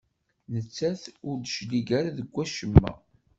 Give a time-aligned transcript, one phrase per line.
[0.53, 2.91] Nettat ur d-teclig deg wacemma.